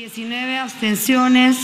19 0.00 0.56
abstenciones. 0.56 1.58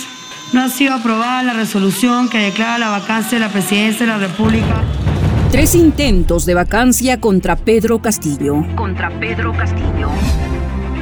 No 0.52 0.60
ha 0.60 0.68
sido 0.68 0.92
aprobada 0.92 1.42
la 1.42 1.54
resolución 1.54 2.28
que 2.28 2.36
declara 2.36 2.76
la 2.76 2.90
vacancia 2.90 3.38
de 3.38 3.46
la 3.46 3.50
presidencia 3.50 4.04
de 4.04 4.12
la 4.12 4.18
República. 4.18 4.82
Tres 5.50 5.74
intentos 5.74 6.44
de 6.44 6.52
vacancia 6.52 7.18
contra 7.18 7.56
Pedro 7.56 7.98
Castillo. 8.00 8.56
Contra 8.76 9.08
Pedro 9.18 9.54
Castillo. 9.56 10.10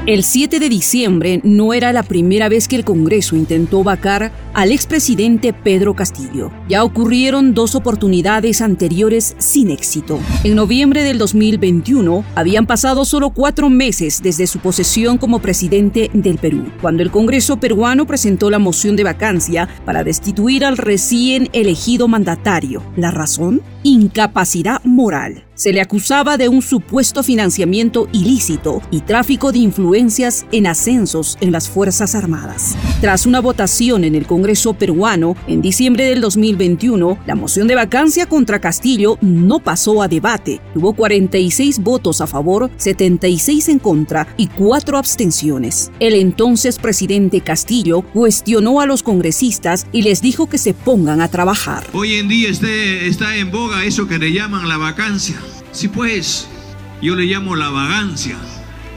El 0.07 0.23
7 0.23 0.61
de 0.61 0.69
diciembre 0.69 1.41
no 1.45 1.73
era 1.73 1.91
la 1.95 2.03
primera 2.03 2.51
vez 2.51 2.69
que 2.69 2.77
el 2.77 2.85
Congreso 2.85 3.37
intentó 3.37 3.83
vacar 3.83 4.33
al 4.53 4.71
expresidente 4.71 5.55
Pedro 5.55 5.97
Castillo. 5.97 6.51
Ya 6.69 6.85
ocurrieron 6.85 7.55
dos 7.55 7.75
oportunidades 7.75 8.61
anteriores 8.61 9.35
sin 9.39 9.71
éxito. 9.71 10.21
En 10.45 10.57
noviembre 10.57 11.05
del 11.05 11.17
2021 11.17 12.23
habían 12.35 12.67
pasado 12.67 13.07
solo 13.07 13.31
cuatro 13.31 13.71
meses 13.71 14.21
desde 14.23 14.47
su 14.47 14.59
posesión 14.59 15.17
como 15.17 15.39
presidente 15.39 16.11
del 16.13 16.37
Perú, 16.37 16.67
cuando 16.83 17.03
el 17.03 17.11
Congreso 17.11 17.59
peruano 17.59 18.07
presentó 18.07 18.51
la 18.51 18.59
moción 18.59 18.97
de 18.97 19.05
vacancia 19.05 19.71
para 19.87 20.05
destituir 20.05 20.67
al 20.67 20.77
recién 20.77 21.49
elegido 21.55 22.09
mandatario. 22.09 22.83
¿La 22.97 23.11
razón? 23.11 23.63
Incapacidad 23.85 24.85
moral. 24.85 25.45
Se 25.55 25.73
le 25.73 25.81
acusaba 25.81 26.37
de 26.37 26.49
un 26.49 26.63
supuesto 26.63 27.23
financiamiento 27.23 28.09
ilícito 28.13 28.83
y 28.91 29.03
tráfico 29.03 29.53
de 29.53 29.59
influencias 29.59 30.47
en 30.51 30.67
ascensos 30.67 31.39
en 31.41 31.53
las 31.53 31.69
Fuerzas 31.69 32.17
Armadas. 32.17 32.77
Tras 33.01 33.25
una 33.25 33.41
votación 33.41 34.03
en 34.03 34.17
el 34.17 34.27
Congreso 34.27 34.75
peruano 34.75 35.37
en 35.47 35.63
diciembre 35.63 36.07
del 36.07 36.21
2021, 36.21 37.19
la 37.25 37.37
moción 37.37 37.69
de 37.69 37.77
vacancia 37.77 38.27
contra 38.27 38.61
Castillo 38.61 39.17
no 39.21 39.61
pasó 39.61 40.03
a 40.03 40.09
debate. 40.09 40.61
Tuvo 40.75 40.93
46 40.93 41.79
votos 41.79 42.21
a 42.21 42.27
favor, 42.27 42.69
76 42.77 43.69
en 43.69 43.79
contra 43.79 44.27
y 44.37 44.49
4 44.49 44.99
abstenciones. 44.99 45.93
El 46.01 46.15
entonces 46.15 46.79
presidente 46.79 47.43
Castillo 47.43 48.03
cuestionó 48.03 48.81
a 48.81 48.87
los 48.87 49.05
congresistas 49.05 49.87
y 49.93 50.03
les 50.03 50.21
dijo 50.21 50.49
que 50.49 50.59
se 50.59 50.75
pongan 50.75 51.21
a 51.21 51.29
trabajar. 51.29 51.87
Hoy 51.93 52.15
en 52.15 52.27
día 52.27 52.49
está 52.49 53.37
en 53.37 53.53
boga 53.53 53.85
eso 53.85 54.09
que 54.09 54.19
le 54.19 54.33
llaman 54.33 54.69
la 54.69 54.79
vacancia. 54.79 55.37
Sí, 55.75 55.89
pues, 55.89 56.47
yo 57.03 57.17
le 57.17 57.25
llamo 57.25 57.57
la 57.57 57.69
vagancia, 57.69 58.37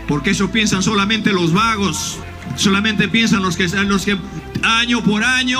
porque 0.07 0.29
eso 0.29 0.51
piensan 0.51 0.83
solamente 0.83 1.33
los 1.33 1.51
vagos, 1.51 2.19
solamente 2.55 3.07
piensan 3.07 3.41
los 3.41 3.57
que, 3.57 3.67
los 3.67 4.05
que 4.05 4.15
año 4.61 5.03
por 5.03 5.23
año, 5.23 5.59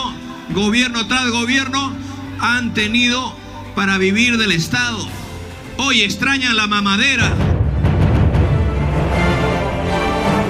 gobierno 0.53 1.07
tras 1.07 1.31
gobierno, 1.31 1.91
han 2.39 2.75
tenido 2.75 3.35
para 3.75 3.97
vivir 3.97 4.38
del 4.38 4.51
Estado. 4.51 5.07
Hoy 5.77 6.03
extrañan 6.03 6.55
la 6.55 6.67
mamadera. 6.67 7.56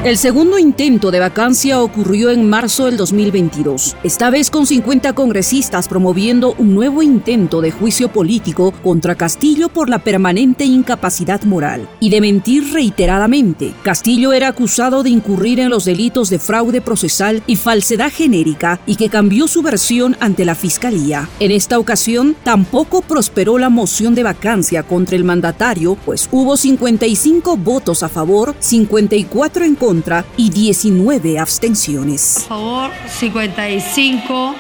El 0.04 0.16
segundo 0.18 0.60
intento 0.60 1.10
de 1.10 1.20
vacancia 1.20 1.82
ocurrió 1.82 2.30
en 2.30 2.48
marzo 2.48 2.86
del 2.86 2.98
2022, 2.98 3.98
esta 4.04 4.30
vez 4.30 4.52
con 4.52 4.68
50 4.68 5.14
congresistas 5.14 5.88
promoviendo 5.88 6.54
un 6.60 6.76
nuevo 6.76 7.02
intento 7.02 7.62
de 7.62 7.72
juicio 7.72 8.10
político 8.10 8.72
contra 8.84 9.16
Castillo 9.16 9.70
por 9.70 9.90
la 9.90 9.98
permanente 9.98 10.66
incapacidad 10.66 11.42
moral 11.44 11.90
y 12.00 12.12
de 12.12 12.22
mentir 12.22 12.72
reiteradamente. 12.72 13.74
Castillo 13.82 14.34
era 14.34 14.50
acusado 14.50 15.02
de 15.02 15.10
incurrir 15.10 15.60
en 15.60 15.70
los 15.70 15.86
delitos 15.86 16.30
de 16.30 16.40
fraude 16.40 16.80
procesal 16.80 17.42
y 17.48 17.56
falsedad 17.56 18.12
genérica 18.12 18.80
y 18.86 18.98
que 18.98 19.10
cambió 19.10 19.48
su 19.48 19.64
versión 19.64 20.16
ante 20.20 20.46
la 20.46 20.54
fiscalía. 20.56 21.28
En 21.40 21.50
esta 21.50 21.80
ocasión 21.80 22.36
tampoco 22.44 23.02
prosperó 23.02 23.58
la 23.58 23.70
moción 23.70 24.14
de 24.14 24.24
vacancia 24.24 24.84
contra 24.84 25.16
el 25.16 25.24
mandatario, 25.24 25.98
pues 26.06 26.30
hubo 26.32 26.56
55 26.56 27.58
votos 27.58 28.04
a 28.04 28.10
favor, 28.10 28.56
54 28.60 29.66
en 29.66 29.74
contra 29.74 29.87
y 30.36 30.50
19 30.50 31.40
abstenciones. 31.40 32.38
A 32.38 32.50
favor 32.50 32.92
55 33.08 34.56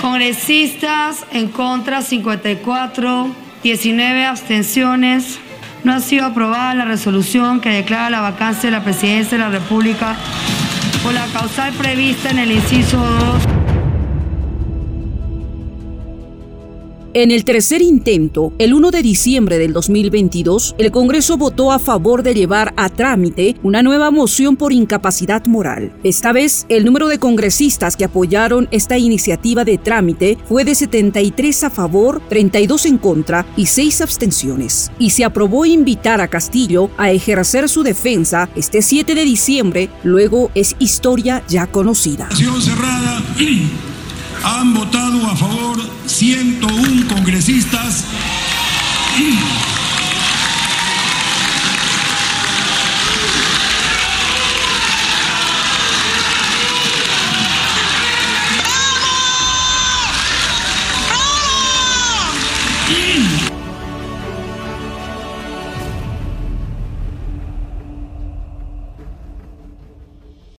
congresistas, 0.00 1.26
en 1.30 1.48
contra 1.48 2.00
54, 2.00 3.28
19 3.62 4.24
abstenciones. 4.24 5.38
No 5.84 5.92
ha 5.92 6.00
sido 6.00 6.24
aprobada 6.24 6.74
la 6.74 6.84
resolución 6.86 7.60
que 7.60 7.68
declara 7.68 8.08
la 8.08 8.20
vacancia 8.20 8.70
de 8.70 8.76
la 8.76 8.82
presidencia 8.84 9.36
de 9.36 9.44
la 9.44 9.50
República 9.50 10.16
por 11.02 11.12
la 11.12 11.26
causal 11.26 11.72
prevista 11.74 12.30
en 12.30 12.38
el 12.38 12.52
inciso 12.52 12.96
2. 12.96 13.61
En 17.14 17.30
el 17.30 17.44
tercer 17.44 17.82
intento, 17.82 18.54
el 18.56 18.72
1 18.72 18.90
de 18.90 19.02
diciembre 19.02 19.58
del 19.58 19.74
2022, 19.74 20.76
el 20.78 20.90
Congreso 20.90 21.36
votó 21.36 21.70
a 21.70 21.78
favor 21.78 22.22
de 22.22 22.32
llevar 22.32 22.72
a 22.78 22.88
trámite 22.88 23.54
una 23.62 23.82
nueva 23.82 24.10
moción 24.10 24.56
por 24.56 24.72
incapacidad 24.72 25.44
moral. 25.44 25.92
Esta 26.04 26.32
vez, 26.32 26.64
el 26.70 26.86
número 26.86 27.08
de 27.08 27.18
congresistas 27.18 27.98
que 27.98 28.06
apoyaron 28.06 28.66
esta 28.70 28.96
iniciativa 28.96 29.62
de 29.62 29.76
trámite 29.76 30.38
fue 30.48 30.64
de 30.64 30.74
73 30.74 31.64
a 31.64 31.70
favor, 31.70 32.22
32 32.30 32.86
en 32.86 32.96
contra 32.96 33.44
y 33.58 33.66
6 33.66 34.00
abstenciones. 34.00 34.90
Y 34.98 35.10
se 35.10 35.26
aprobó 35.26 35.66
invitar 35.66 36.22
a 36.22 36.28
Castillo 36.28 36.88
a 36.96 37.10
ejercer 37.10 37.68
su 37.68 37.82
defensa 37.82 38.48
este 38.56 38.80
7 38.80 39.14
de 39.14 39.24
diciembre, 39.26 39.90
luego 40.02 40.50
es 40.54 40.76
historia 40.78 41.42
ya 41.46 41.66
conocida. 41.66 42.30
han 44.44 44.74
votado 44.74 45.26
a 45.26 45.36
favor 45.36 45.78
101 46.06 47.08
congresistas. 47.08 47.21